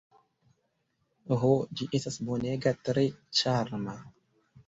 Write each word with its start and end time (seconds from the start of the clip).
Ho, 1.41 1.51
ĝi 1.81 1.89
estas 1.99 2.17
bonega, 2.29 2.73
tre 2.89 3.05
ĉarma! 3.41 3.97